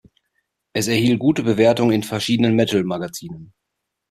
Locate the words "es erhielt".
0.73-1.19